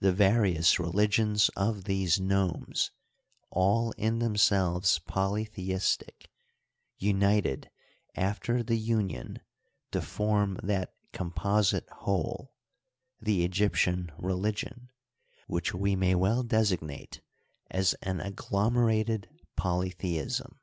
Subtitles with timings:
[0.00, 2.90] The various religions of these nomes,
[3.48, 6.28] all in themselves polytheistic,
[6.98, 7.70] united
[8.14, 9.40] after the union
[9.92, 12.52] to form that composite whole—
[13.26, 15.48] the Egyptian religion— Digitized by VjOOQ IC INTRODUCTORY.
[15.48, 17.20] 25 which we may well designate
[17.70, 20.60] as an agglomerated poh theism.